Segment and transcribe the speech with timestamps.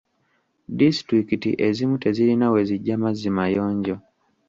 [0.79, 3.95] Disitulikiti ezimu tezirina we zijja mazzi mayonjo.